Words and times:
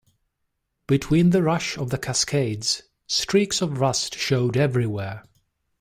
Between 0.87 1.29
the 1.29 1.43
rush 1.43 1.77
of 1.77 1.91
the 1.91 1.97
cascades, 1.99 2.81
streaks 3.05 3.61
of 3.61 3.79
rust 3.79 4.17
showed 4.17 4.57
everywhere. 4.57 5.25